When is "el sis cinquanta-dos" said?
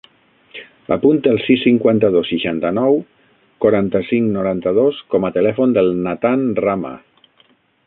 1.33-2.31